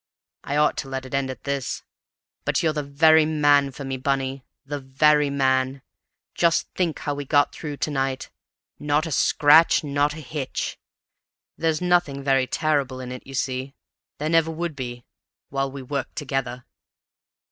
I 0.43 0.55
ought 0.57 0.77
to 0.77 0.89
let 0.89 1.05
it 1.05 1.13
end 1.13 1.29
at 1.29 1.43
this. 1.43 1.83
But 2.43 2.63
you're 2.63 2.73
the 2.73 2.81
very 2.81 3.23
man 3.23 3.69
for 3.71 3.83
me, 3.85 3.97
Bunny, 3.97 4.43
the 4.65 4.79
very 4.79 5.29
man! 5.29 5.83
Just 6.33 6.67
think 6.73 6.97
how 7.01 7.13
we 7.13 7.23
got 7.23 7.53
through 7.53 7.77
to 7.77 7.91
night. 7.91 8.31
Not 8.79 9.05
a 9.05 9.11
scratch 9.11 9.83
not 9.83 10.13
a 10.13 10.19
hitch! 10.19 10.79
There's 11.55 11.81
nothing 11.81 12.23
very 12.23 12.47
terrible 12.47 12.99
in 12.99 13.11
it, 13.11 13.27
you 13.27 13.35
see; 13.35 13.75
there 14.17 14.27
never 14.27 14.49
would 14.49 14.75
be, 14.75 15.05
while 15.49 15.69
we 15.71 15.83
worked 15.83 16.15
together." 16.15 16.65